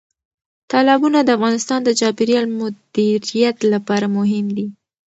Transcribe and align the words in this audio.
تالابونه 0.71 1.19
د 1.23 1.29
افغانستان 1.37 1.79
د 1.83 1.89
چاپیریال 1.99 2.45
مدیریت 2.59 3.57
لپاره 3.73 4.05
مهم 4.17 4.45
دي. 4.57 4.67